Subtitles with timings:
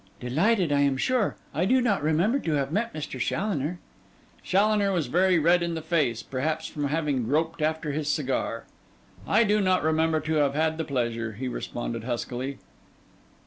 [0.19, 1.35] 'Delighted, I am sure.
[1.53, 3.19] I do not remember to have met Mr.
[3.19, 3.77] Challoner.'
[4.41, 8.65] Challoner was very red in the face, perhaps from having groped after his cigar.
[9.27, 12.57] 'I do not remember to have had the pleasure,' he responded huskily.